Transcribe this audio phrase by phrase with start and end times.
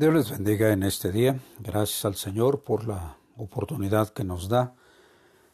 [0.00, 1.38] Dios les bendiga en este día.
[1.58, 4.72] Gracias al Señor por la oportunidad que nos da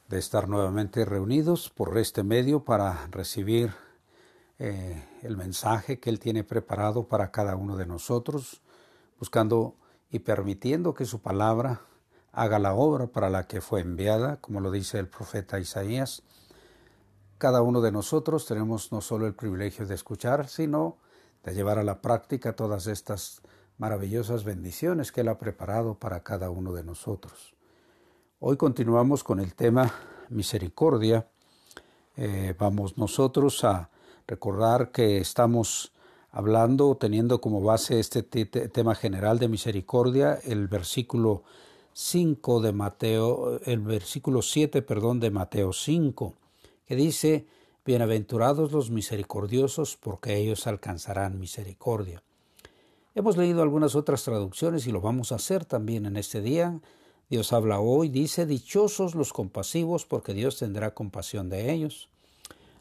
[0.07, 3.74] de estar nuevamente reunidos por este medio para recibir
[4.61, 8.62] eh, el mensaje que Él tiene preparado para cada uno de nosotros,
[9.19, 9.74] buscando
[10.13, 11.81] y permitiendo que su palabra
[12.31, 16.23] haga la obra para la que fue enviada, como lo dice el profeta Isaías.
[17.38, 20.98] Cada uno de nosotros tenemos no solo el privilegio de escuchar, sino
[21.42, 23.42] de llevar a la práctica todas estas
[23.79, 27.55] maravillosas bendiciones que Él ha preparado para cada uno de nosotros.
[28.41, 29.92] Hoy continuamos con el tema
[30.28, 31.27] misericordia.
[32.16, 33.91] Eh, vamos nosotros a
[34.27, 35.92] recordar que estamos
[36.30, 41.42] hablando, teniendo como base este tema general de misericordia, el versículo
[41.92, 46.34] 5 de Mateo, el versículo 7, perdón, de Mateo 5,
[46.86, 47.47] que dice,
[47.86, 52.20] Bienaventurados los misericordiosos, porque ellos alcanzarán misericordia.
[53.16, 56.79] Hemos leído algunas otras traducciones y lo vamos a hacer también en este día.
[57.30, 62.11] Dios habla hoy, dice, Dichosos los compasivos, porque Dios tendrá compasión de ellos.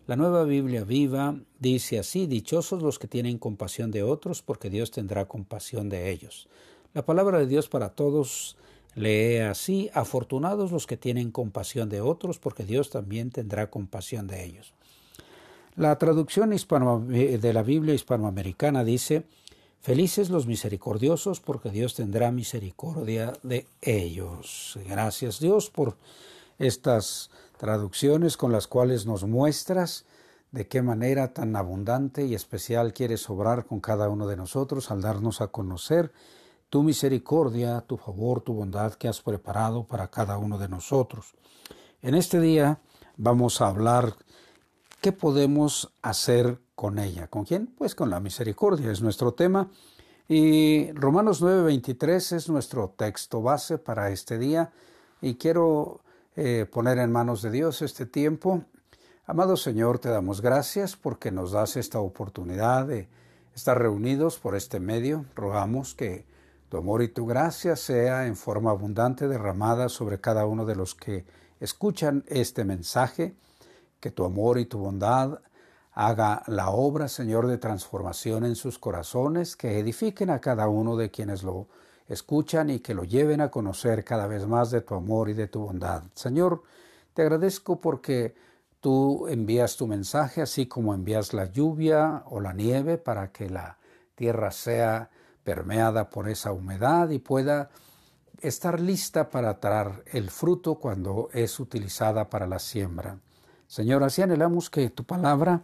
[0.07, 4.91] La nueva Biblia viva dice así, Dichosos los que tienen compasión de otros, porque Dios
[4.91, 6.49] tendrá compasión de ellos.
[6.93, 8.57] La palabra de Dios para todos
[8.93, 14.43] lee así, Afortunados los que tienen compasión de otros, porque Dios también tendrá compasión de
[14.43, 14.73] ellos.
[15.77, 19.23] La traducción de la Biblia hispanoamericana dice,
[19.85, 24.79] Felices los misericordiosos, porque Dios tendrá misericordia de ellos.
[24.83, 25.95] Gracias Dios por
[26.57, 30.05] estas traducciones con las cuales nos muestras
[30.49, 35.01] de qué manera tan abundante y especial quieres obrar con cada uno de nosotros al
[35.01, 36.11] darnos a conocer
[36.71, 41.35] tu misericordia, tu favor, tu bondad que has preparado para cada uno de nosotros.
[42.01, 42.79] En este día
[43.17, 44.15] vamos a hablar
[44.99, 47.27] qué podemos hacer con ella.
[47.27, 47.67] ¿Con quién?
[47.67, 49.71] Pues con la misericordia, es nuestro tema.
[50.27, 54.71] Y Romanos 9:23 es nuestro texto base para este día.
[55.21, 56.01] Y quiero
[56.35, 58.63] eh, poner en manos de Dios este tiempo.
[59.25, 63.07] Amado Señor, te damos gracias porque nos das esta oportunidad de
[63.55, 65.25] estar reunidos por este medio.
[65.33, 66.25] Rogamos que
[66.69, 70.93] tu amor y tu gracia sea en forma abundante derramada sobre cada uno de los
[70.93, 71.25] que
[71.59, 73.35] escuchan este mensaje,
[73.99, 75.39] que tu amor y tu bondad
[75.95, 81.09] haga la obra, Señor, de transformación en sus corazones, que edifiquen a cada uno de
[81.09, 81.67] quienes lo
[82.07, 85.47] escuchan y que lo lleven a conocer cada vez más de tu amor y de
[85.47, 86.03] tu bondad.
[86.13, 86.63] Señor,
[87.13, 88.35] te agradezco porque
[88.81, 93.77] tú envías tu mensaje, así como envías la lluvia o la nieve para que la
[94.15, 95.09] tierra sea
[95.45, 97.69] permeada por esa humedad y pueda
[98.41, 103.17] estar lista para traer el fruto cuando es utilizada para la siembra.
[103.65, 105.63] Señor, así anhelamos que tu palabra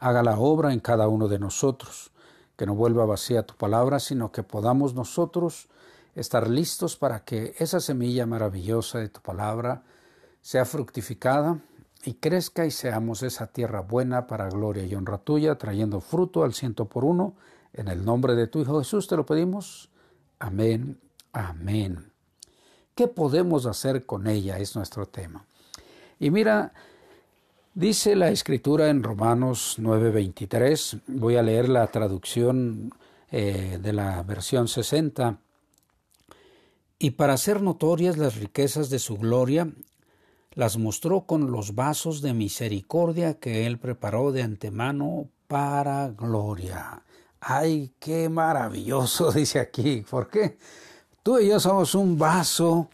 [0.00, 2.10] haga la obra en cada uno de nosotros,
[2.56, 5.68] que no vuelva vacía tu palabra, sino que podamos nosotros
[6.14, 9.82] estar listos para que esa semilla maravillosa de tu palabra
[10.42, 11.58] sea fructificada
[12.04, 16.54] y crezca y seamos esa tierra buena para gloria y honra tuya, trayendo fruto al
[16.54, 17.34] ciento por uno.
[17.72, 19.90] En el nombre de tu Hijo Jesús te lo pedimos.
[20.38, 20.98] Amén,
[21.32, 22.10] amén.
[22.94, 24.58] ¿Qué podemos hacer con ella?
[24.58, 25.44] Es nuestro tema.
[26.18, 26.72] Y mira,
[27.74, 32.92] Dice la escritura en Romanos 9:23, voy a leer la traducción
[33.30, 35.38] eh, de la versión 60,
[36.98, 39.70] y para hacer notorias las riquezas de su gloria,
[40.52, 47.04] las mostró con los vasos de misericordia que él preparó de antemano para gloria.
[47.40, 49.30] ¡Ay, qué maravilloso!
[49.32, 50.04] dice aquí.
[50.10, 50.58] ¿Por qué?
[51.22, 52.90] Tú y yo somos un vaso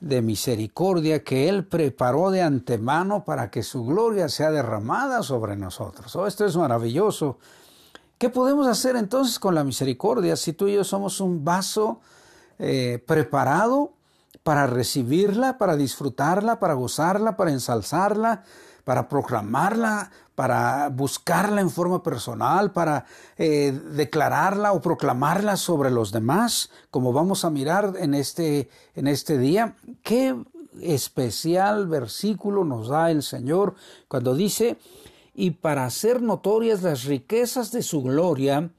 [0.00, 6.14] de misericordia que Él preparó de antemano para que su gloria sea derramada sobre nosotros.
[6.16, 7.38] Oh, esto es maravilloso.
[8.18, 12.00] ¿Qué podemos hacer entonces con la misericordia si tú y yo somos un vaso
[12.58, 13.92] eh, preparado
[14.42, 18.44] para recibirla, para disfrutarla, para gozarla, para ensalzarla,
[18.86, 23.04] para proclamarla, para buscarla en forma personal, para
[23.36, 29.38] eh, declararla o proclamarla sobre los demás, como vamos a mirar en este, en este
[29.38, 29.74] día.
[30.04, 30.36] Qué
[30.80, 33.74] especial versículo nos da el Señor
[34.06, 34.78] cuando dice,
[35.34, 38.70] y para hacer notorias las riquezas de su gloria,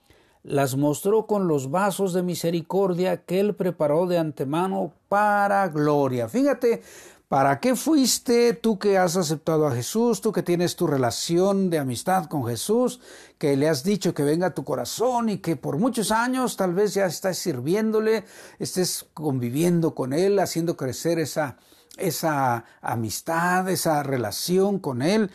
[0.44, 6.30] las mostró con los vasos de misericordia que Él preparó de antemano para gloria.
[6.30, 6.82] Fíjate,
[7.28, 11.78] ¿Para qué fuiste tú que has aceptado a Jesús, tú que tienes tu relación de
[11.78, 13.02] amistad con Jesús,
[13.38, 16.74] que le has dicho que venga a tu corazón y que por muchos años tal
[16.74, 18.24] vez ya estás sirviéndole,
[18.60, 21.58] estés conviviendo con Él, haciendo crecer esa,
[21.98, 25.30] esa amistad, esa relación con Él?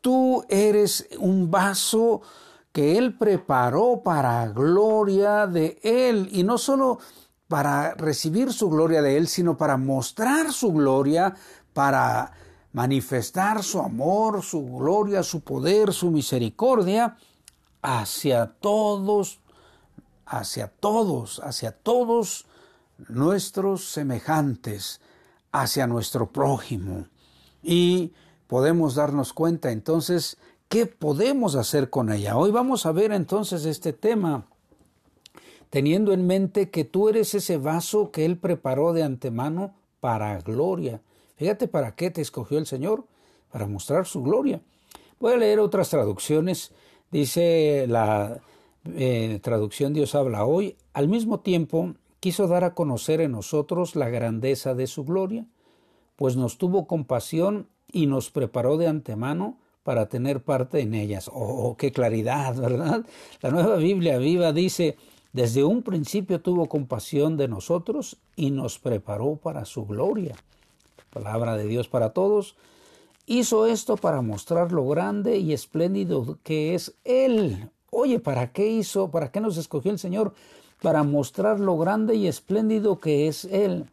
[0.00, 2.22] Tú eres un vaso
[2.70, 6.28] que Él preparó para gloria de Él.
[6.30, 6.98] Y no solo
[7.54, 11.36] para recibir su gloria de Él, sino para mostrar su gloria,
[11.72, 12.32] para
[12.72, 17.16] manifestar su amor, su gloria, su poder, su misericordia
[17.80, 19.38] hacia todos,
[20.26, 22.46] hacia todos, hacia todos
[23.06, 25.00] nuestros semejantes,
[25.52, 27.06] hacia nuestro prójimo.
[27.62, 28.14] Y
[28.48, 32.36] podemos darnos cuenta entonces qué podemos hacer con ella.
[32.36, 34.44] Hoy vamos a ver entonces este tema
[35.74, 41.02] teniendo en mente que tú eres ese vaso que Él preparó de antemano para gloria.
[41.34, 43.06] Fíjate para qué te escogió el Señor,
[43.50, 44.60] para mostrar su gloria.
[45.18, 46.70] Voy a leer otras traducciones.
[47.10, 48.40] Dice la
[48.84, 54.08] eh, traducción Dios habla hoy, al mismo tiempo quiso dar a conocer en nosotros la
[54.08, 55.44] grandeza de su gloria,
[56.14, 61.28] pues nos tuvo compasión y nos preparó de antemano para tener parte en ellas.
[61.34, 63.04] Oh, qué claridad, ¿verdad?
[63.42, 64.96] La nueva Biblia viva dice,
[65.34, 70.36] desde un principio tuvo compasión de nosotros y nos preparó para su gloria.
[71.12, 72.54] Palabra de Dios para todos.
[73.26, 77.68] Hizo esto para mostrar lo grande y espléndido que es Él.
[77.90, 79.10] Oye, ¿para qué hizo?
[79.10, 80.34] ¿Para qué nos escogió el Señor?
[80.80, 83.86] Para mostrar lo grande y espléndido que es Él.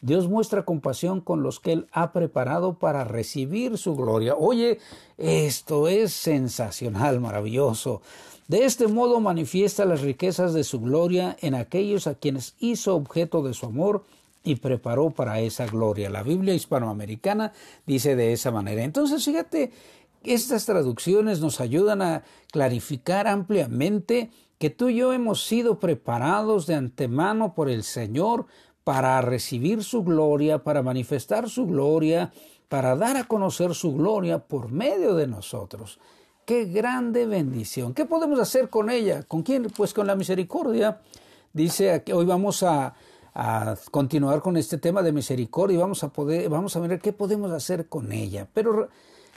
[0.00, 4.36] Dios muestra compasión con los que Él ha preparado para recibir su gloria.
[4.36, 4.78] Oye,
[5.18, 8.00] esto es sensacional, maravilloso.
[8.46, 13.42] De este modo manifiesta las riquezas de su gloria en aquellos a quienes hizo objeto
[13.42, 14.04] de su amor
[14.42, 16.10] y preparó para esa gloria.
[16.10, 17.52] La Biblia hispanoamericana
[17.86, 18.84] dice de esa manera.
[18.84, 19.72] Entonces, fíjate,
[20.22, 26.74] estas traducciones nos ayudan a clarificar ampliamente que tú y yo hemos sido preparados de
[26.74, 28.46] antemano por el Señor
[28.84, 32.30] para recibir su gloria, para manifestar su gloria,
[32.68, 35.98] para dar a conocer su gloria por medio de nosotros.
[36.44, 37.94] Qué grande bendición.
[37.94, 39.22] ¿Qué podemos hacer con ella?
[39.22, 39.64] ¿Con quién?
[39.74, 41.00] Pues con la misericordia.
[41.54, 42.94] Dice que hoy vamos a,
[43.90, 47.50] continuar con este tema de misericordia y vamos a poder, vamos a ver qué podemos
[47.50, 48.46] hacer con ella.
[48.52, 48.88] Pero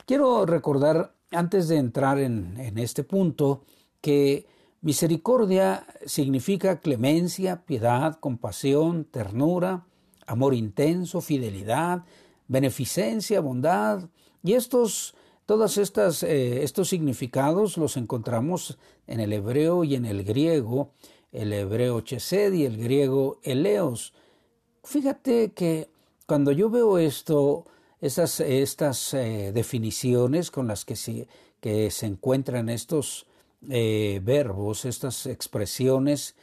[0.05, 3.63] quiero recordar, antes de entrar en, en este punto,
[4.01, 4.45] que
[4.81, 9.85] misericordia significa clemencia, piedad, compasión, ternura,
[10.25, 12.03] amor intenso, fidelidad,
[12.49, 14.09] beneficencia, bondad.
[14.43, 15.15] Y estos
[15.47, 15.77] todos
[16.23, 18.77] eh, estos significados los encontramos
[19.07, 20.91] en el hebreo y en el griego,
[21.31, 24.13] el hebreo chesed y el griego eleos.
[24.83, 25.89] Fíjate que
[26.25, 27.65] cuando yo veo esto,
[28.01, 31.29] estas eh, definiciones con las que se,
[31.61, 33.25] que se encuentran estos
[33.69, 36.35] eh, verbos, estas expresiones,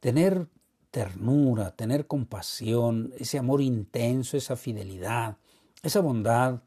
[0.00, 0.46] tener
[0.90, 5.36] ternura, tener compasión, ese amor intenso, esa fidelidad,
[5.82, 6.62] esa bondad,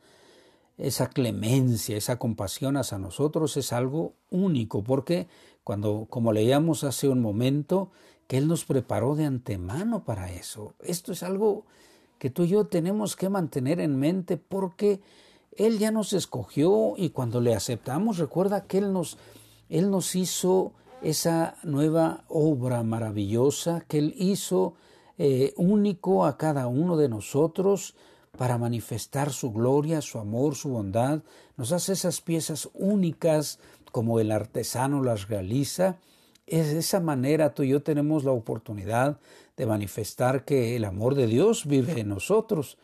[0.78, 5.28] esa clemencia, esa compasión hacia nosotros es algo único, porque
[5.64, 7.92] cuando, como leíamos hace un momento,
[8.28, 10.74] que Él nos preparó de antemano para eso.
[10.80, 11.66] Esto es algo
[12.18, 15.02] que tú y yo tenemos que mantener en mente porque
[15.58, 19.18] Él ya nos escogió y cuando le aceptamos, recuerda que Él nos,
[19.70, 24.76] Él nos hizo esa nueva obra maravillosa que Él hizo
[25.18, 27.96] eh, único a cada uno de nosotros
[28.38, 31.22] para manifestar su gloria, su amor, su bondad,
[31.58, 33.60] nos hace esas piezas únicas
[33.92, 35.98] como el artesano las realiza.
[36.48, 39.20] Es de esa manera tú y yo tenemos la oportunidad
[39.58, 42.78] de manifestar que el amor de Dios vive en nosotros.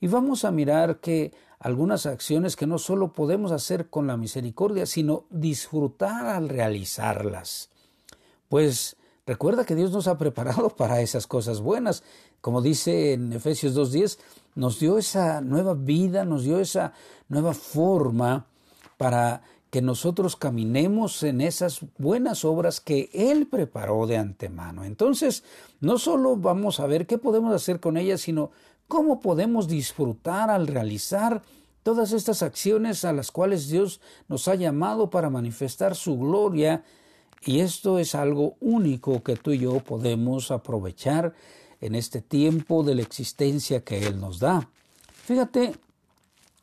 [0.00, 4.84] Y vamos a mirar que algunas acciones que no solo podemos hacer con la misericordia,
[4.84, 7.70] sino disfrutar al realizarlas.
[8.48, 12.02] Pues recuerda que Dios nos ha preparado para esas cosas buenas.
[12.42, 14.18] Como dice en Efesios 2.10,
[14.56, 16.92] nos dio esa nueva vida, nos dio esa
[17.28, 18.46] nueva forma
[18.98, 24.84] para que nosotros caminemos en esas buenas obras que Él preparó de antemano.
[24.84, 25.44] Entonces,
[25.80, 28.50] no solo vamos a ver qué podemos hacer con ellas, sino
[28.88, 31.42] cómo podemos disfrutar al realizar
[31.84, 36.82] todas estas acciones a las cuales Dios nos ha llamado para manifestar su gloria.
[37.44, 41.34] Y esto es algo único que tú y yo podemos aprovechar
[41.82, 44.70] en este tiempo de la existencia que Él nos da.
[45.24, 45.74] Fíjate,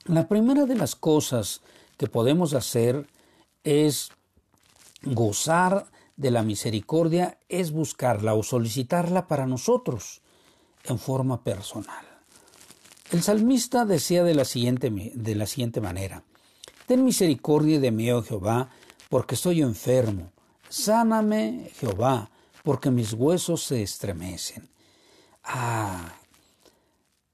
[0.06, 1.62] la primera de las cosas
[1.98, 3.06] que podemos hacer
[3.64, 4.10] es
[5.04, 5.86] gozar
[6.16, 10.22] de la misericordia, es buscarla o solicitarla para nosotros
[10.86, 12.06] en forma personal.
[13.12, 16.24] El salmista decía de la siguiente, de la siguiente manera,
[16.90, 18.72] Ten misericordia de mí, oh Jehová,
[19.10, 20.32] porque estoy enfermo.
[20.70, 22.32] Sáname, Jehová,
[22.64, 24.68] porque mis huesos se estremecen.
[25.44, 26.14] Ah,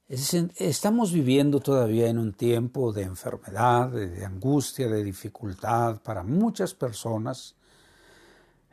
[0.07, 7.55] estamos viviendo todavía en un tiempo de enfermedad, de angustia, de dificultad para muchas personas.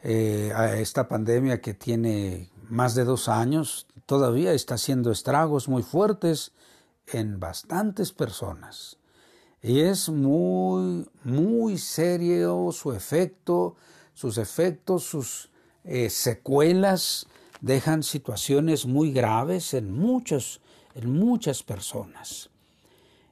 [0.04, 6.52] eh, esta pandemia que tiene más de dos años todavía está haciendo estragos muy fuertes
[7.06, 8.98] en bastantes personas.
[9.62, 13.76] Y es muy, muy serio su efecto,
[14.12, 15.50] sus efectos, sus
[15.84, 17.26] eh, secuelas
[17.62, 20.60] dejan situaciones muy graves en, muchos,
[20.94, 22.50] en muchas personas.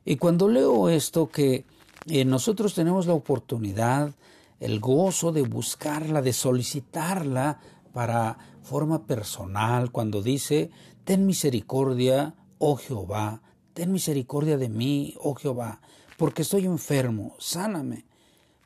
[0.05, 1.67] Y cuando leo esto que
[2.07, 4.15] eh, nosotros tenemos la oportunidad,
[4.61, 7.61] el gozo de buscarla, de solicitarla
[7.93, 10.71] para forma personal, cuando dice,
[11.05, 13.43] ten misericordia, oh Jehová,
[13.75, 15.81] ten misericordia de mí, oh Jehová,
[16.17, 18.05] porque estoy enfermo, sáname,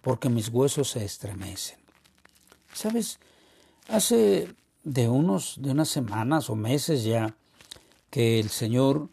[0.03, 1.79] porque mis huesos se estremecen.
[2.73, 3.19] ¿Sabes?
[3.89, 4.49] Hace
[4.85, 7.37] de unos, de unas semanas o meses ya,
[8.11, 9.09] que el Señor,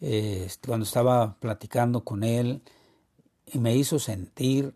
[0.00, 2.62] eh, cuando estaba platicando con Él,
[3.46, 4.74] y me hizo sentir,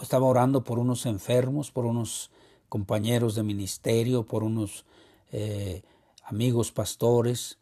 [0.00, 2.30] estaba orando por unos enfermos, por unos
[2.68, 4.84] compañeros de ministerio, por unos
[5.30, 5.82] eh,
[6.24, 7.58] amigos pastores,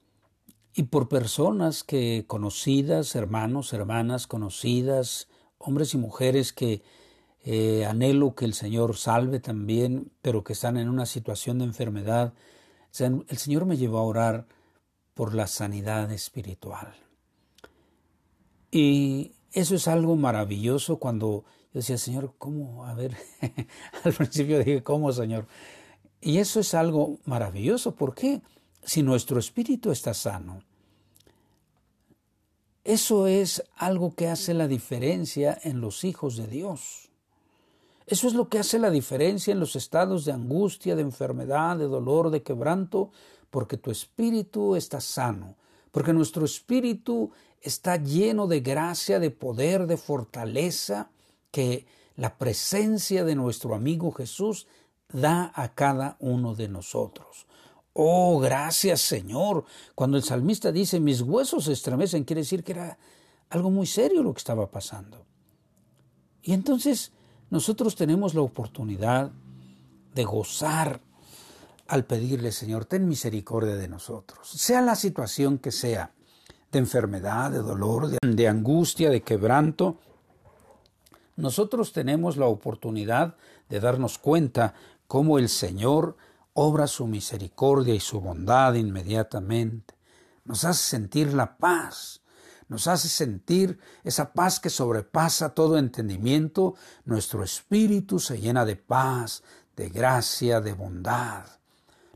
[0.75, 6.83] y por personas que conocidas, hermanos, hermanas conocidas, hombres y mujeres que
[7.45, 12.35] eh, anhelo que el Señor salve también, pero que están en una situación de enfermedad.
[12.99, 14.47] El Señor me llevó a orar
[15.15, 16.95] por la sanidad espiritual.
[18.71, 22.85] Y eso es algo maravilloso cuando yo decía, Señor, ¿cómo?
[22.85, 23.17] A ver,
[24.05, 25.47] al principio dije, ¿cómo, Señor?
[26.21, 27.95] Y eso es algo maravilloso.
[27.95, 28.43] ¿Por qué?
[28.83, 30.63] Si nuestro espíritu está sano,
[32.85, 37.10] eso es algo que hace la diferencia en los hijos de Dios.
[38.11, 41.85] Eso es lo que hace la diferencia en los estados de angustia, de enfermedad, de
[41.87, 43.13] dolor, de quebranto,
[43.51, 45.55] porque tu espíritu está sano,
[45.93, 51.09] porque nuestro espíritu está lleno de gracia, de poder, de fortaleza
[51.53, 51.87] que
[52.17, 54.67] la presencia de nuestro amigo Jesús
[55.13, 57.47] da a cada uno de nosotros.
[57.93, 59.65] Oh, gracias Señor.
[59.95, 62.99] Cuando el salmista dice, mis huesos se estremecen, quiere decir que era
[63.51, 65.25] algo muy serio lo que estaba pasando.
[66.43, 67.13] Y entonces
[67.51, 69.31] nosotros tenemos la oportunidad
[70.15, 71.01] de gozar
[71.89, 76.13] al pedirle, Señor, ten misericordia de nosotros, sea la situación que sea,
[76.71, 79.99] de enfermedad, de dolor, de, de angustia, de quebranto,
[81.37, 83.35] nosotros tenemos la oportunidad
[83.69, 84.75] de darnos cuenta
[85.07, 86.17] cómo el Señor
[86.53, 89.95] obra su misericordia y su bondad inmediatamente.
[90.45, 92.21] Nos hace sentir la paz,
[92.71, 96.77] nos hace sentir esa paz que sobrepasa todo entendimiento.
[97.05, 99.43] Nuestro espíritu se llena de paz,
[99.77, 101.47] de gracia, de bondad.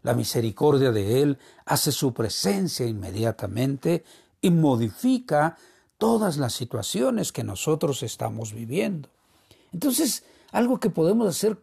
[0.03, 4.05] La misericordia de Él hace su presencia inmediatamente
[4.41, 5.59] y modifica
[5.99, 9.09] todas las situaciones que nosotros estamos viviendo.
[9.73, 11.61] Entonces, algo que podemos hacer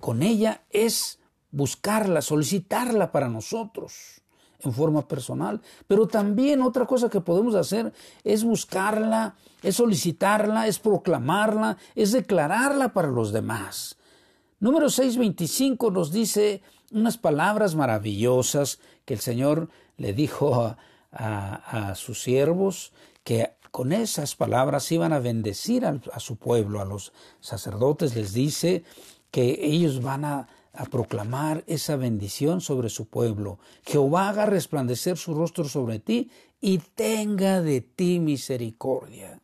[0.00, 1.20] con ella es
[1.52, 4.22] buscarla, solicitarla para nosotros
[4.60, 5.60] en forma personal.
[5.86, 7.92] Pero también otra cosa que podemos hacer
[8.24, 13.96] es buscarla, es solicitarla, es proclamarla, es declararla para los demás.
[14.60, 20.76] Número 625 nos dice unas palabras maravillosas que el Señor le dijo
[21.12, 22.92] a, sus siervos
[23.24, 28.32] que con esas palabras iban a bendecir a, a su pueblo, a los sacerdotes les
[28.32, 28.84] dice
[29.30, 30.48] que ellos van a
[30.78, 33.58] a proclamar esa bendición sobre su pueblo.
[33.84, 36.30] Jehová haga resplandecer su rostro sobre ti
[36.60, 39.40] y tenga de ti misericordia.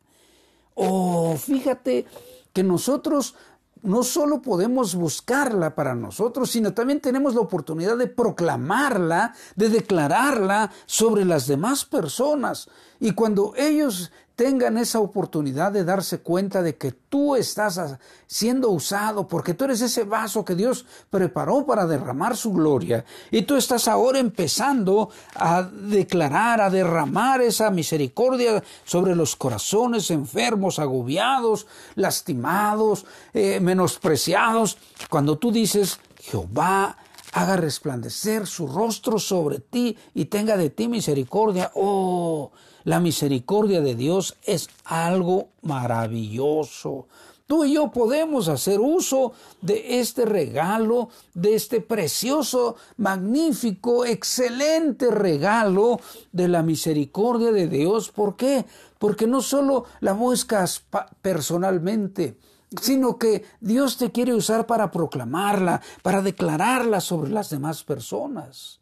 [0.75, 2.05] Oh, fíjate
[2.53, 3.35] que nosotros
[3.81, 10.71] no solo podemos buscarla para nosotros, sino también tenemos la oportunidad de proclamarla, de declararla
[10.85, 12.69] sobre las demás personas.
[13.01, 17.79] Y cuando ellos tengan esa oportunidad de darse cuenta de que tú estás
[18.27, 23.43] siendo usado porque tú eres ese vaso que Dios preparó para derramar su gloria y
[23.43, 31.67] tú estás ahora empezando a declarar, a derramar esa misericordia sobre los corazones enfermos, agobiados,
[31.95, 34.77] lastimados, eh, menospreciados.
[35.09, 36.97] Cuando tú dices, Jehová
[37.31, 42.51] haga resplandecer su rostro sobre ti y tenga de ti misericordia, oh,
[42.85, 47.07] la misericordia de Dios es algo maravilloso.
[47.47, 55.99] Tú y yo podemos hacer uso de este regalo, de este precioso, magnífico, excelente regalo
[56.31, 58.09] de la misericordia de Dios.
[58.09, 58.65] ¿Por qué?
[58.97, 60.83] Porque no solo la buscas
[61.21, 62.37] personalmente,
[62.81, 68.79] sino que Dios te quiere usar para proclamarla, para declararla sobre las demás personas.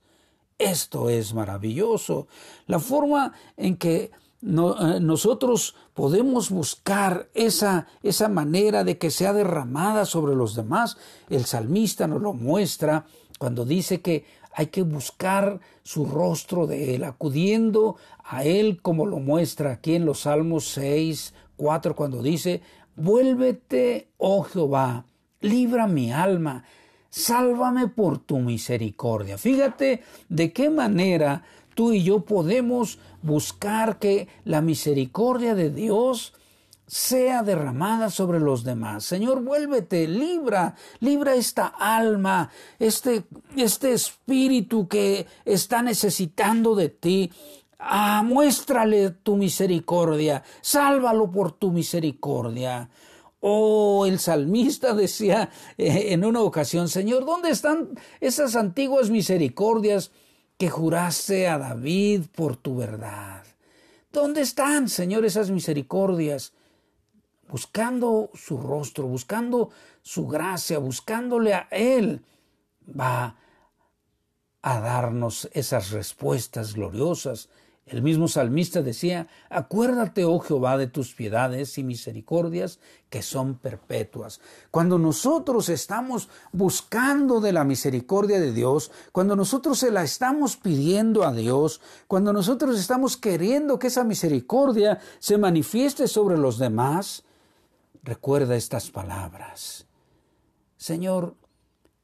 [0.58, 2.28] Esto es maravilloso.
[2.68, 10.36] La forma en que nosotros podemos buscar esa, esa manera de que sea derramada sobre
[10.36, 10.98] los demás.
[11.30, 13.06] El salmista nos lo muestra
[13.40, 19.20] cuando dice que hay que buscar su rostro de Él, acudiendo a Él como lo
[19.20, 22.62] muestra aquí en los Salmos 6, 4, cuando dice,
[22.96, 25.06] vuélvete, oh Jehová,
[25.42, 26.64] libra mi alma,
[27.14, 29.38] sálvame por tu misericordia.
[29.38, 31.44] Fíjate de qué manera
[31.76, 36.34] tú y yo podemos buscar que la misericordia de Dios
[36.88, 39.06] sea derramada sobre los demás.
[39.06, 47.32] Señor, vuélvete, libra, libra esta alma, este, este espíritu que está necesitando de ti.
[47.78, 52.90] Ah, muéstrale tu misericordia, sálvalo por tu misericordia.
[53.46, 57.90] Oh, el salmista decía eh, en una ocasión, Señor, ¿dónde están
[58.22, 60.12] esas antiguas misericordias
[60.58, 63.44] que juraste a David por tu verdad?
[64.14, 66.54] ¿Dónde están, Señor, esas misericordias?
[67.54, 69.70] buscando su rostro, buscando
[70.02, 72.26] su gracia, buscándole a Él,
[73.00, 73.36] va
[74.64, 77.50] a darnos esas respuestas gloriosas.
[77.86, 84.40] El mismo salmista decía, acuérdate, oh Jehová, de tus piedades y misericordias que son perpetuas.
[84.72, 91.24] Cuando nosotros estamos buscando de la misericordia de Dios, cuando nosotros se la estamos pidiendo
[91.24, 97.26] a Dios, cuando nosotros estamos queriendo que esa misericordia se manifieste sobre los demás,
[98.02, 99.88] recuerda estas palabras.
[100.78, 101.36] Señor,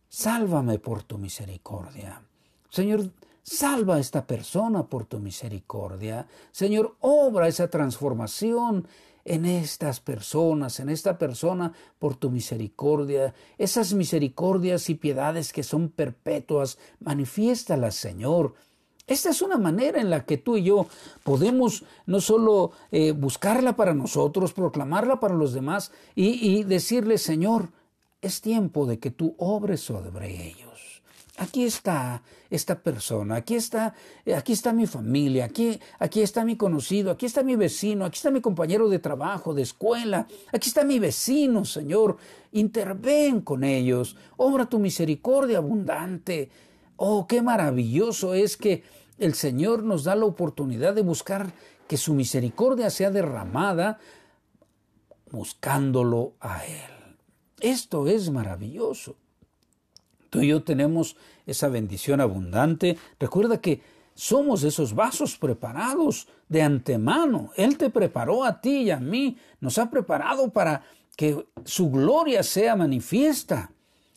[0.09, 2.21] sálvame por tu misericordia.
[2.69, 3.11] Señor,
[3.49, 6.27] salva a esta persona por tu misericordia.
[6.51, 8.87] Señor, obra esa transformación
[9.25, 13.33] en estas personas, en esta persona por tu misericordia.
[13.57, 18.53] Esas misericordias y piedades que son perpetuas, manifiéstalas, Señor.
[19.07, 20.85] Esta es una manera en la que tú y yo
[21.23, 27.69] podemos no solo eh, buscarla para nosotros, proclamarla para los demás y, y decirle, Señor,
[28.21, 30.68] es tiempo de que tú obres sobre ellos.
[31.39, 33.93] Aquí está esta persona, aquí está,
[34.25, 38.17] eh, aquí está mi familia, aquí, aquí está mi conocido, aquí está mi vecino, aquí
[38.17, 42.17] está mi compañero de trabajo, de escuela, aquí está mi vecino, Señor.
[42.51, 46.49] Interven con ellos, obra tu misericordia abundante.
[46.97, 48.83] Oh, qué maravilloso es que
[49.17, 51.53] el Señor nos da la oportunidad de buscar
[51.87, 53.99] que su misericordia sea derramada
[55.31, 57.15] buscándolo a Él.
[57.61, 59.15] Esto es maravilloso.
[60.29, 61.15] Tú y yo tenemos
[61.45, 62.97] esa bendición abundante.
[63.19, 63.81] Recuerda que
[64.13, 67.51] somos esos vasos preparados de antemano.
[67.55, 69.37] Él te preparó a ti y a mí.
[69.61, 70.83] Nos ha preparado para
[71.15, 73.71] que su gloria sea manifiesta.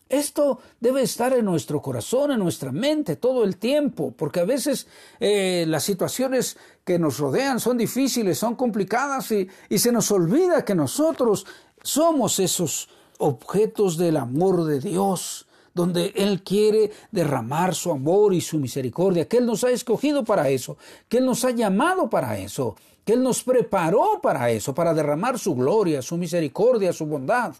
[0.08, 4.86] Esto debe estar en nuestro corazón, en nuestra mente todo el tiempo, porque a veces
[5.18, 10.66] eh, las situaciones que nos rodean son difíciles, son complicadas y, y se nos olvida
[10.66, 11.46] que nosotros
[11.82, 18.58] somos esos objetos del amor de Dios, donde Él quiere derramar su amor y su
[18.58, 20.76] misericordia, que Él nos ha escogido para eso,
[21.08, 25.38] que Él nos ha llamado para eso, que Él nos preparó para eso, para derramar
[25.38, 27.54] su gloria, su misericordia, su bondad.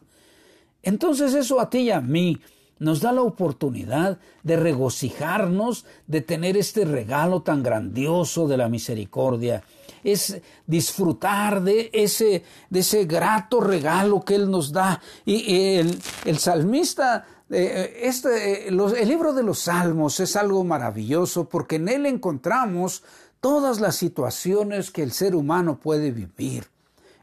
[0.82, 2.38] Entonces eso a ti y a mí
[2.82, 9.62] nos da la oportunidad de regocijarnos, de tener este regalo tan grandioso de la misericordia.
[10.02, 15.00] Es disfrutar de ese, de ese grato regalo que Él nos da.
[15.24, 21.76] Y el, el salmista, eh, este, el libro de los salmos es algo maravilloso porque
[21.76, 23.04] en él encontramos
[23.40, 26.71] todas las situaciones que el ser humano puede vivir.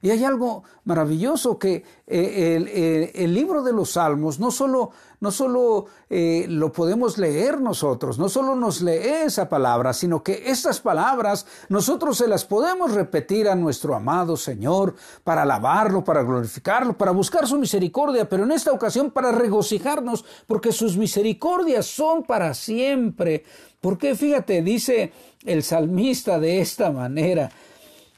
[0.01, 5.85] Y hay algo maravilloso que eh, el, libro de los Salmos no solo, no solo
[6.09, 11.45] eh, lo podemos leer nosotros, no solo nos lee esa palabra, sino que estas palabras
[11.67, 17.45] nosotros se las podemos repetir a nuestro amado Señor para alabarlo, para glorificarlo, para buscar
[17.45, 23.43] su misericordia, pero en esta ocasión para regocijarnos, porque sus misericordias son para siempre.
[23.81, 25.13] Porque fíjate, dice
[25.45, 27.51] el salmista de esta manera,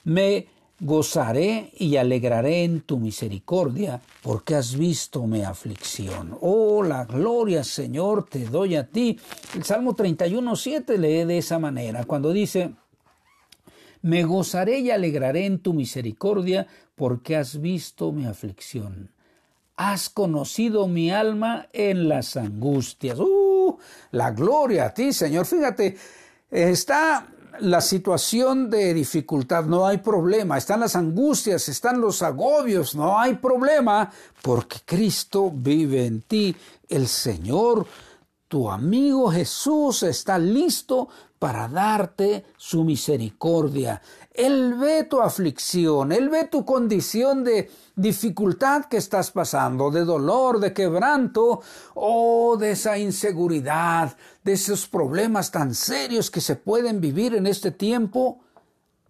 [0.04, 0.48] me
[0.84, 6.36] Gozaré y alegraré en tu misericordia, porque has visto mi aflicción.
[6.42, 9.20] Oh, la gloria, Señor, te doy a ti.
[9.54, 12.74] El Salmo 31, 7 lee de esa manera, cuando dice,
[14.02, 16.66] me gozaré y alegraré en tu misericordia,
[16.96, 19.12] porque has visto mi aflicción.
[19.76, 23.20] Has conocido mi alma en las angustias.
[23.20, 23.78] ¡Uh!
[24.10, 25.46] La gloria a ti, Señor.
[25.46, 25.96] Fíjate,
[26.50, 30.58] está la situación de dificultad, no hay problema.
[30.58, 34.12] Están las angustias, están los agobios, no hay problema,
[34.42, 36.56] porque Cristo vive en ti.
[36.88, 37.86] El Señor
[38.52, 41.08] tu amigo Jesús está listo
[41.40, 44.02] para darte su misericordia.
[44.34, 50.60] Él ve tu aflicción, Él ve tu condición de dificultad que estás pasando, de dolor,
[50.60, 51.62] de quebranto
[51.96, 57.72] o de esa inseguridad, de esos problemas tan serios que se pueden vivir en este
[57.72, 58.40] tiempo.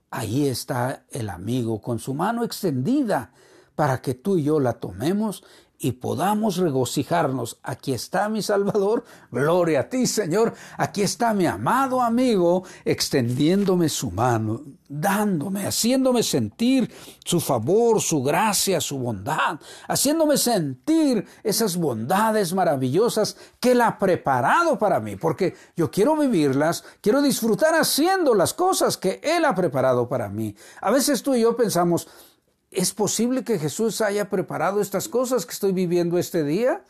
[0.10, 3.32] Ahí está el amigo con su mano extendida
[3.76, 5.44] para que tú y yo la tomemos
[5.82, 7.58] y podamos regocijarnos.
[7.64, 14.12] Aquí está mi Salvador, gloria a ti Señor, aquí está mi amado amigo extendiéndome su
[14.12, 16.94] mano, dándome, haciéndome sentir
[17.26, 24.78] su favor, su gracia, su bondad, haciéndome sentir esas bondades maravillosas que Él ha preparado
[24.78, 30.08] para mí, porque yo quiero vivirlas, quiero disfrutar haciendo las cosas que Él ha preparado
[30.08, 30.56] para mí.
[30.82, 32.08] A veces tú y yo pensamos,
[32.72, 36.86] ¿Es posible que Jesús haya preparado estas cosas que estoy viviendo este día?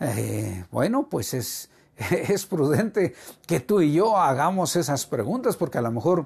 [0.00, 1.68] Eh, bueno, pues es,
[2.10, 3.14] es prudente
[3.46, 6.24] que tú y yo hagamos esas preguntas, porque a lo mejor,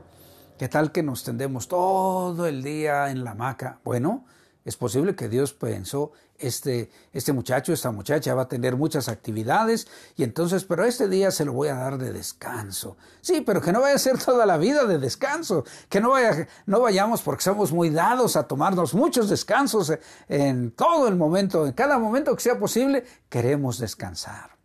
[0.58, 3.80] ¿qué tal que nos tendemos todo el día en la hamaca?
[3.82, 4.26] Bueno,
[4.64, 9.86] es posible que Dios pensó, este, este muchacho, esta muchacha va a tener muchas actividades
[10.16, 12.96] y entonces, pero este día se lo voy a dar de descanso.
[13.20, 16.48] Sí, pero que no vaya a ser toda la vida de descanso, que no, vaya,
[16.64, 19.92] no vayamos porque somos muy dados a tomarnos muchos descansos
[20.28, 24.56] en todo el momento, en cada momento que sea posible, queremos descansar.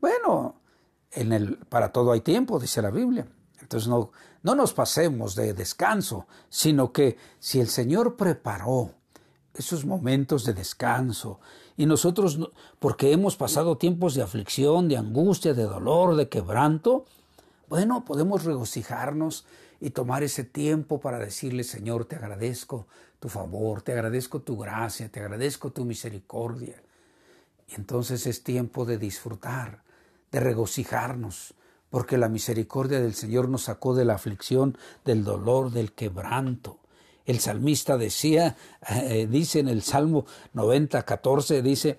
[0.00, 0.60] Bueno,
[1.68, 3.26] para todo hay tiempo, dice la Biblia.
[3.60, 4.10] Entonces no,
[4.42, 8.97] no nos pasemos de descanso, sino que si el Señor preparó
[9.58, 11.40] esos momentos de descanso.
[11.76, 12.38] Y nosotros,
[12.78, 17.04] porque hemos pasado tiempos de aflicción, de angustia, de dolor, de quebranto,
[17.68, 19.44] bueno, podemos regocijarnos
[19.80, 22.86] y tomar ese tiempo para decirle, Señor, te agradezco
[23.20, 26.82] tu favor, te agradezco tu gracia, te agradezco tu misericordia.
[27.68, 29.82] Y entonces es tiempo de disfrutar,
[30.32, 31.54] de regocijarnos,
[31.90, 36.78] porque la misericordia del Señor nos sacó de la aflicción, del dolor, del quebranto.
[37.28, 38.56] El salmista decía,
[38.88, 41.98] eh, dice en el Salmo 90, 14, dice,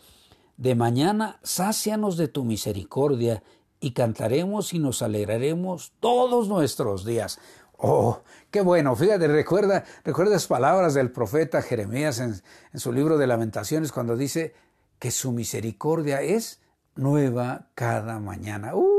[0.58, 3.44] de mañana sácianos de tu misericordia
[3.80, 7.40] y cantaremos y nos alegraremos todos nuestros días.
[7.78, 8.96] Oh, qué bueno.
[8.96, 12.34] Fíjate, recuerda, recuerda las palabras del profeta Jeremías en,
[12.74, 14.56] en su libro de lamentaciones cuando dice
[14.98, 16.60] que su misericordia es
[16.96, 18.76] nueva cada mañana.
[18.76, 18.99] ¡Uh!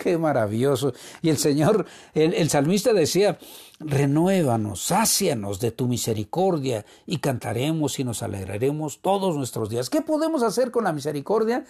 [0.00, 0.92] Qué maravilloso.
[1.22, 1.84] Y el Señor,
[2.14, 3.38] el, salmista decía,
[3.78, 9.90] renuévanos, sácianos de tu misericordia y cantaremos y nos alegraremos todos nuestros días.
[9.90, 11.64] ¿Qué podemos hacer con la misericordia?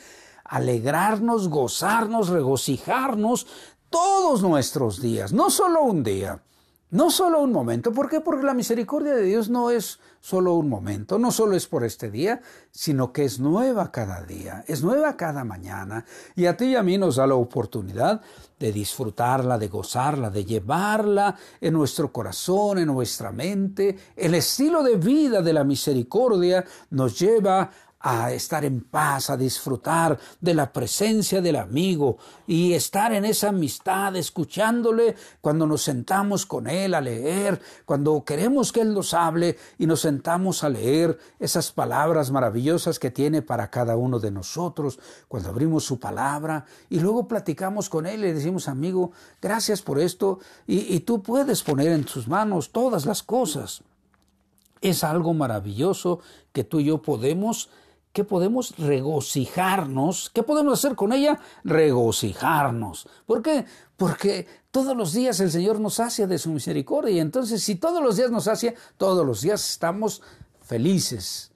[0.44, 3.46] Alegrarnos, gozarnos, regocijarnos
[3.90, 6.42] todos nuestros días, no solo un día.
[6.90, 8.20] No solo un momento, ¿por qué?
[8.20, 12.11] Porque la misericordia de Dios no es solo un momento, no solo es por este
[12.11, 12.40] día,
[12.72, 16.83] sino que es nueva cada día, es nueva cada mañana, y a ti y a
[16.83, 18.20] mí nos da la oportunidad
[18.59, 23.96] de disfrutarla, de gozarla, de llevarla en nuestro corazón, en nuestra mente.
[24.16, 30.18] El estilo de vida de la misericordia nos lleva a estar en paz, a disfrutar
[30.40, 36.66] de la presencia del amigo y estar en esa amistad, escuchándole cuando nos sentamos con
[36.66, 41.72] él a leer, cuando queremos que él nos hable y nos sentamos a leer esas
[41.72, 47.28] palabras maravillosas que tiene para cada uno de nosotros, cuando abrimos su palabra y luego
[47.28, 52.08] platicamos con él y decimos, amigo, gracias por esto y, y tú puedes poner en
[52.08, 53.82] sus manos todas las cosas.
[54.80, 56.20] Es algo maravilloso
[56.54, 57.68] que tú y yo podemos
[58.12, 60.30] ¿Qué podemos regocijarnos.
[60.30, 61.38] ¿Qué podemos hacer con ella?
[61.62, 63.08] Regocijarnos.
[63.24, 63.66] ¿Por qué?
[63.96, 67.14] Porque todos los días el Señor nos sacia de su misericordia.
[67.14, 70.22] Y entonces, si todos los días nos sacia, todos los días estamos
[70.60, 71.52] felices,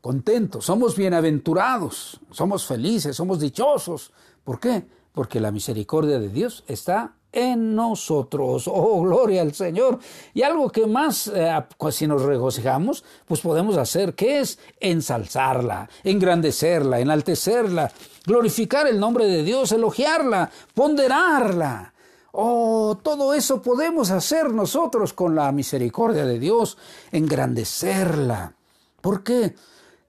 [0.00, 4.12] contentos, somos bienaventurados, somos felices, somos dichosos.
[4.42, 4.86] ¿Por qué?
[5.12, 8.64] Porque la misericordia de Dios está en nosotros.
[8.66, 9.98] Oh, gloria al Señor.
[10.34, 11.52] Y algo que más, eh,
[11.90, 14.58] si nos regocijamos, pues podemos hacer, ¿qué es?
[14.80, 17.90] Ensalzarla, engrandecerla, enaltecerla,
[18.26, 21.94] glorificar el nombre de Dios, elogiarla, ponderarla.
[22.32, 26.78] Oh, todo eso podemos hacer nosotros con la misericordia de Dios,
[27.10, 28.54] engrandecerla.
[29.00, 29.56] ¿Por qué?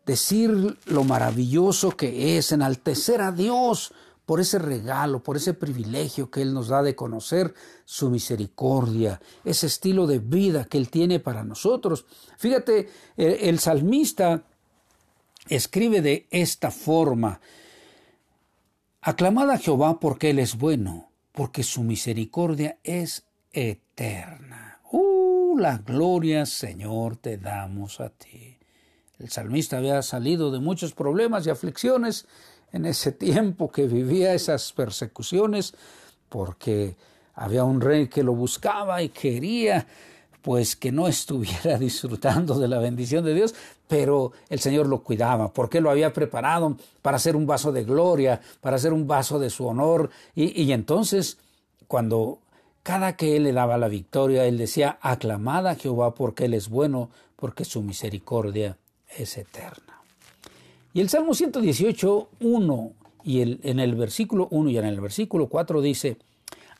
[0.06, 3.94] Decir lo maravilloso que es, enaltecer a Dios,
[4.32, 9.68] por ese regalo, por ese privilegio que Él nos da de conocer su misericordia, ese
[9.68, 12.06] estilo de vida que Él tiene para nosotros.
[12.38, 14.46] Fíjate, el, salmista
[15.50, 17.42] escribe de esta forma,
[19.02, 24.80] Aclamad a Jehová porque Él es bueno, porque su misericordia es eterna.
[24.94, 25.58] ¡Uh!
[25.58, 28.58] La gloria, Señor, te damos a ti.
[29.20, 32.30] El salmista había salido de muchos problemas y aflicciones
[32.74, 35.74] en ese tiempo que vivía esas persecuciones,
[36.30, 36.96] porque
[37.36, 39.88] había un rey que lo buscaba y quería
[40.42, 43.54] pues que no estuviera disfrutando de la bendición de Dios,
[43.88, 48.42] pero el Señor lo cuidaba, porque lo había preparado para hacer un vaso de gloria,
[48.62, 50.10] para hacer un vaso de su honor.
[50.34, 51.38] Y, y entonces,
[51.88, 52.40] cuando
[52.84, 56.70] cada que Él le daba la victoria, Él decía, aclamad a Jehová porque Él es
[56.70, 58.78] bueno, porque su misericordia
[59.18, 59.91] es eterna.
[60.94, 65.48] Y el Salmo 118, 1, y el, en el versículo 1 y en el versículo
[65.48, 66.18] 4 dice,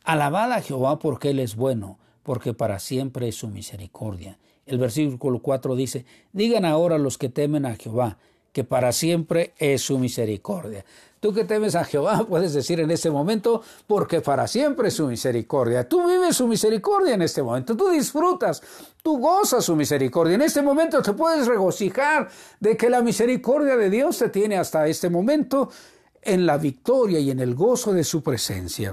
[0.04, 4.38] Alabad a Jehová porque Él es bueno, porque para siempre es su misericordia.
[4.66, 8.18] El versículo 4 dice, digan ahora los que temen a Jehová,
[8.52, 10.84] que para siempre es su misericordia.
[11.22, 15.06] Tú que temes a Jehová puedes decir en este momento, porque para siempre es su
[15.06, 15.88] misericordia.
[15.88, 18.60] Tú vives su misericordia en este momento, tú disfrutas,
[19.04, 20.34] tú gozas su misericordia.
[20.34, 24.88] En este momento te puedes regocijar de que la misericordia de Dios te tiene hasta
[24.88, 25.70] este momento
[26.20, 28.92] en la victoria y en el gozo de su presencia.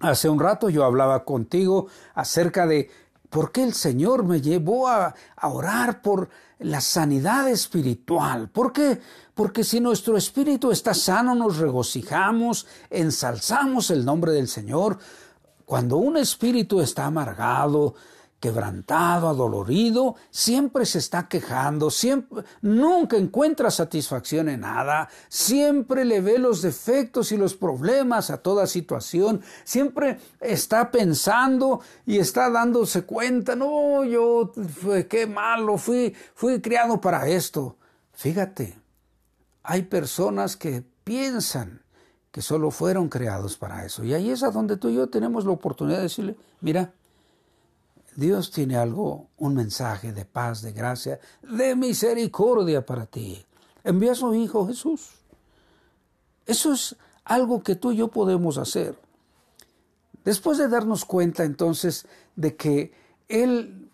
[0.00, 2.90] Hace un rato yo hablaba contigo acerca de
[3.30, 6.28] por qué el Señor me llevó a, orar por
[6.62, 8.48] la sanidad espiritual.
[8.48, 9.00] ¿Por qué?
[9.34, 14.98] Porque si nuestro espíritu está sano, nos regocijamos, ensalzamos el nombre del Señor.
[15.64, 17.94] Cuando un espíritu está amargado,
[18.42, 26.40] quebrantado, adolorido, siempre se está quejando, siempre, nunca encuentra satisfacción en nada, siempre le ve
[26.40, 33.54] los defectos y los problemas a toda situación, siempre está pensando y está dándose cuenta,
[33.54, 34.52] no, yo,
[35.08, 37.76] qué malo, fui, fui criado para esto.
[38.12, 38.76] Fíjate,
[39.62, 41.80] hay personas que piensan
[42.32, 44.02] que solo fueron creados para eso.
[44.02, 46.92] Y ahí es a donde tú y yo tenemos la oportunidad de decirle, mira,
[48.14, 53.44] Dios tiene algo, un mensaje de paz, de gracia, de misericordia para ti.
[53.84, 55.10] Envía a su Hijo Jesús.
[56.46, 58.98] Eso es algo que tú y yo podemos hacer.
[60.24, 62.92] Después de darnos cuenta entonces de que
[63.28, 63.90] Él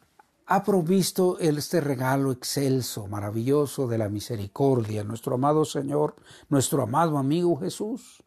[0.46, 6.16] ha provisto este regalo excelso, maravilloso de la misericordia, nuestro amado Señor,
[6.48, 8.22] nuestro amado amigo Jesús.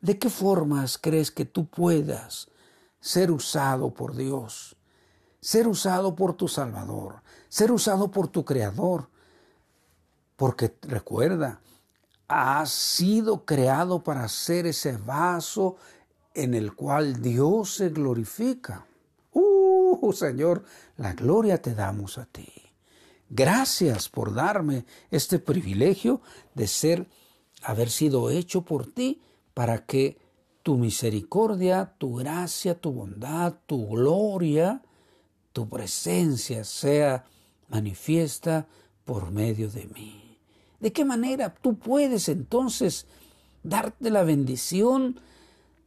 [0.00, 2.48] ¿De qué formas crees que tú puedas
[3.00, 4.76] ser usado por Dios,
[5.40, 9.08] ser usado por tu Salvador, ser usado por tu Creador.
[10.36, 11.60] Porque recuerda,
[12.28, 15.76] has sido creado para ser ese vaso
[16.34, 18.86] en el cual Dios se glorifica.
[19.32, 20.64] Uh, Señor,
[20.96, 22.48] la gloria te damos a ti.
[23.28, 26.20] Gracias por darme este privilegio
[26.54, 27.08] de ser,
[27.62, 29.22] haber sido hecho por ti
[29.54, 30.18] para que
[30.70, 34.80] tu misericordia, tu gracia, tu bondad, tu gloria,
[35.52, 37.24] tu presencia sea
[37.70, 38.68] manifiesta
[39.04, 40.38] por medio de mí.
[40.78, 43.08] ¿De qué manera tú puedes entonces
[43.64, 45.18] darte la bendición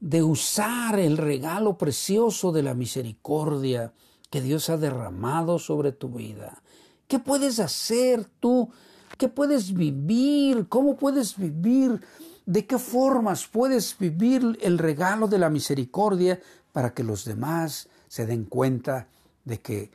[0.01, 3.93] de usar el regalo precioso de la misericordia
[4.29, 6.61] que Dios ha derramado sobre tu vida?
[7.07, 8.69] ¿Qué puedes hacer tú?
[9.17, 10.67] ¿Qué puedes vivir?
[10.67, 12.01] ¿Cómo puedes vivir
[12.45, 16.39] ¿De qué formas puedes vivir el regalo de la misericordia
[16.73, 19.07] para que los demás se den cuenta
[19.45, 19.91] de que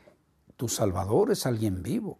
[0.57, 2.17] tu Salvador es alguien vivo,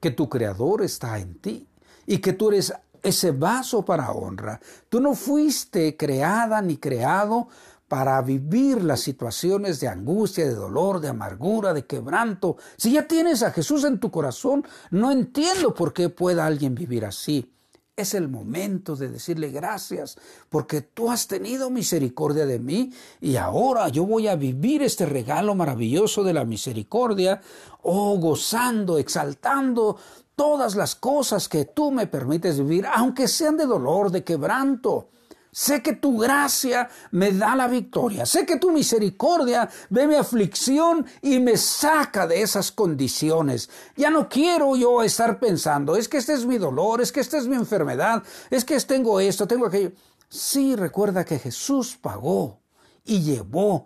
[0.00, 1.66] que tu Creador está en ti
[2.06, 4.60] y que tú eres ese vaso para honra?
[4.88, 7.48] Tú no fuiste creada ni creado
[7.88, 12.56] para vivir las situaciones de angustia, de dolor, de amargura, de quebranto.
[12.76, 17.04] Si ya tienes a Jesús en tu corazón, no entiendo por qué pueda alguien vivir
[17.04, 17.52] así.
[17.94, 20.16] Es el momento de decirle gracias
[20.48, 25.54] porque tú has tenido misericordia de mí y ahora yo voy a vivir este regalo
[25.54, 27.42] maravilloso de la misericordia,
[27.82, 29.98] oh, gozando, exaltando
[30.34, 35.10] todas las cosas que tú me permites vivir, aunque sean de dolor, de quebranto.
[35.54, 38.24] Sé que tu gracia me da la victoria.
[38.24, 43.68] Sé que tu misericordia ve mi aflicción y me saca de esas condiciones.
[43.94, 47.36] Ya no quiero yo estar pensando, es que este es mi dolor, es que esta
[47.36, 49.92] es mi enfermedad, es que tengo esto, tengo aquello.
[50.26, 52.58] Sí, recuerda que Jesús pagó
[53.04, 53.84] y llevó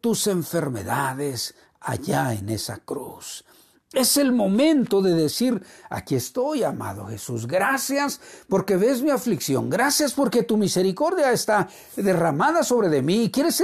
[0.00, 3.44] tus enfermedades allá en esa cruz.
[3.94, 10.14] Es el momento de decir, aquí estoy, amado Jesús, gracias porque ves mi aflicción, gracias
[10.14, 13.62] porque tu misericordia está derramada sobre de mí y quieres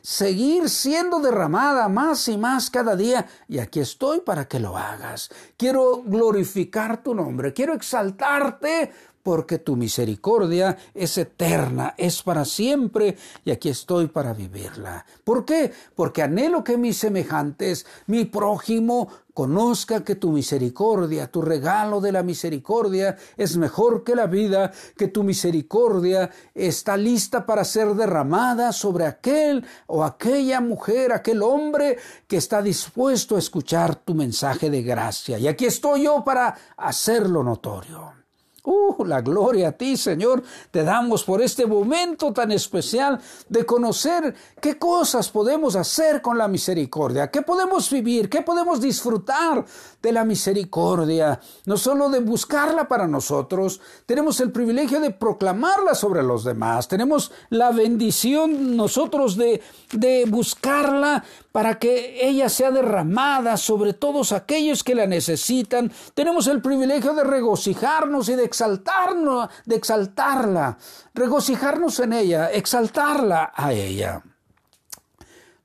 [0.00, 5.28] seguir siendo derramada más y más cada día y aquí estoy para que lo hagas.
[5.56, 8.92] Quiero glorificar tu nombre, quiero exaltarte
[9.24, 15.04] porque tu misericordia es eterna, es para siempre, y aquí estoy para vivirla.
[15.24, 15.72] ¿Por qué?
[15.96, 22.22] Porque anhelo que mis semejantes, mi prójimo, conozca que tu misericordia, tu regalo de la
[22.22, 29.06] misericordia es mejor que la vida, que tu misericordia está lista para ser derramada sobre
[29.06, 31.96] aquel o aquella mujer, aquel hombre
[32.28, 35.38] que está dispuesto a escuchar tu mensaje de gracia.
[35.38, 38.23] Y aquí estoy yo para hacerlo notorio.
[38.66, 40.42] Uh, la gloria a ti, Señor.
[40.70, 46.48] Te damos por este momento tan especial de conocer qué cosas podemos hacer con la
[46.48, 49.66] misericordia, qué podemos vivir, qué podemos disfrutar
[50.00, 51.38] de la misericordia.
[51.66, 56.88] No solo de buscarla para nosotros, tenemos el privilegio de proclamarla sobre los demás.
[56.88, 59.60] Tenemos la bendición nosotros de,
[59.92, 61.22] de buscarla
[61.52, 65.92] para que ella sea derramada sobre todos aquellos que la necesitan.
[66.14, 70.78] Tenemos el privilegio de regocijarnos y de exaltarnos, de exaltarla,
[71.12, 74.22] regocijarnos en ella, exaltarla a ella.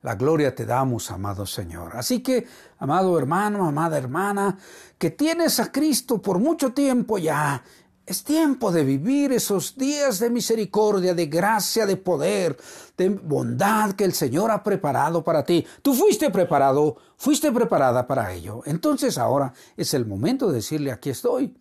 [0.02, 1.96] La gloria te damos, amado Señor.
[1.96, 2.48] Así que,
[2.78, 4.58] amado hermano, amada hermana,
[4.98, 7.62] que tienes a Cristo por mucho tiempo ya,
[8.06, 12.56] es tiempo de vivir esos días de misericordia, de gracia, de poder,
[12.96, 15.64] de bondad que el Señor ha preparado para ti.
[15.80, 18.62] Tú fuiste preparado, fuiste preparada para ello.
[18.64, 21.56] Entonces ahora es el momento de decirle, aquí estoy.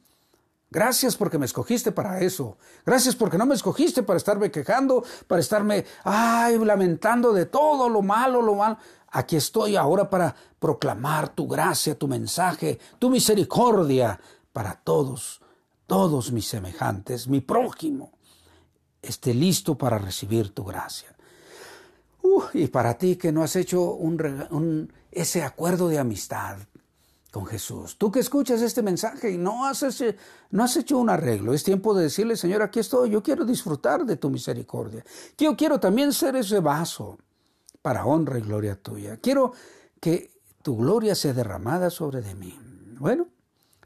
[0.71, 2.57] Gracias porque me escogiste para eso.
[2.85, 8.01] Gracias porque no me escogiste para estarme quejando, para estarme, ay, lamentando de todo lo
[8.01, 8.77] malo, lo malo.
[9.11, 14.19] Aquí estoy ahora para proclamar tu gracia, tu mensaje, tu misericordia
[14.53, 15.41] para todos
[15.89, 18.11] todos mis semejantes, mi prójimo,
[19.01, 21.15] esté listo para recibir tu gracia.
[22.21, 26.57] Uh, y para ti que no has hecho un, ese acuerdo de amistad
[27.31, 31.93] con Jesús, tú que escuchas este mensaje y no has, hecho un arreglo, es tiempo
[31.93, 35.05] de decirle, Señor, aquí estoy, yo quiero disfrutar de tu misericordia.
[35.37, 37.19] Yo quiero también ser ese vaso
[37.81, 39.17] para honra y gloria tuya.
[39.17, 39.53] Quiero
[39.99, 40.31] que
[40.63, 42.57] tu gloria sea derramada sobre de mí.
[42.99, 43.27] Bueno,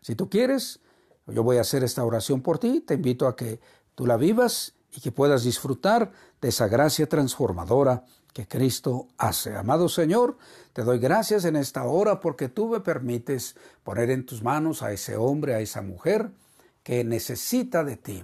[0.02, 0.80] si tú quieres,
[1.28, 3.60] yo voy a hacer esta oración por ti, te invito a que
[3.94, 9.56] tú la vivas y que puedas disfrutar de esa gracia transformadora que Cristo hace.
[9.56, 10.38] Amado Señor,
[10.74, 14.92] te doy gracias en esta hora porque tú me permites poner en tus manos a
[14.92, 16.32] ese hombre, a esa mujer
[16.82, 18.24] que necesita de ti,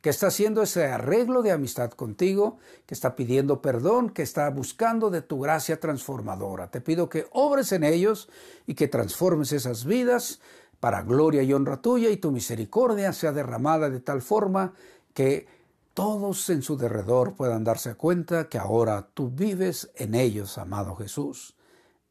[0.00, 5.10] que está haciendo ese arreglo de amistad contigo, que está pidiendo perdón, que está buscando
[5.10, 6.70] de tu gracia transformadora.
[6.70, 8.28] Te pido que obres en ellos
[8.66, 10.40] y que transformes esas vidas
[10.78, 14.72] para gloria y honra tuya y tu misericordia sea derramada de tal forma
[15.12, 15.48] que
[15.98, 21.56] todos en su derredor puedan darse cuenta que ahora tú vives en ellos, amado Jesús.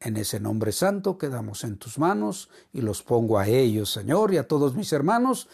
[0.02, 4.38] En ese nombre santo quedamos en tus manos y los pongo a ellos, Señor, y
[4.40, 5.48] a todos mis hermanos,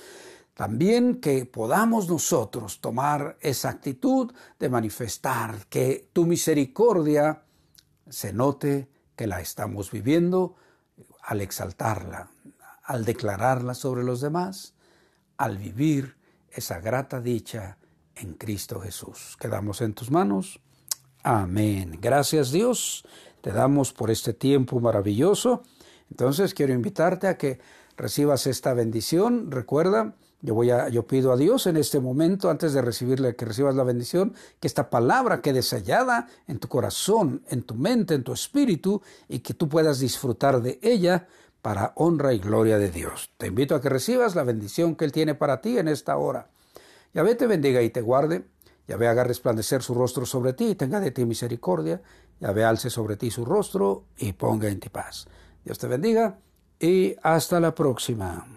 [0.55, 7.43] también que podamos nosotros tomar esa actitud de manifestar que tu misericordia
[8.09, 10.55] se note que la estamos viviendo
[11.21, 12.31] al exaltarla,
[12.81, 14.73] al declararla sobre los demás,
[15.37, 16.17] al vivir
[16.49, 17.77] esa grata dicha
[18.15, 19.37] en Cristo Jesús.
[19.39, 20.59] Quedamos en tus manos.
[21.23, 21.99] Amén.
[22.01, 23.05] Gracias Dios.
[23.41, 25.63] Te damos por este tiempo maravilloso.
[26.09, 27.59] Entonces quiero invitarte a que
[27.97, 29.51] recibas esta bendición.
[29.51, 33.45] Recuerda, yo voy a, yo pido a Dios en este momento, antes de recibirle, que
[33.45, 38.23] recibas la bendición, que esta palabra quede sellada en tu corazón, en tu mente, en
[38.23, 41.27] tu espíritu, y que tú puedas disfrutar de ella
[41.61, 43.29] para honra y gloria de Dios.
[43.37, 46.49] Te invito a que recibas la bendición que Él tiene para ti en esta hora.
[47.13, 48.45] Yahvé te bendiga y te guarde.
[48.87, 52.01] Yahvé haga resplandecer su rostro sobre ti y tenga de ti misericordia.
[52.39, 55.27] Yahvé alce sobre ti su rostro y ponga en ti paz.
[55.63, 56.39] Dios te bendiga
[56.79, 58.53] y hasta la próxima.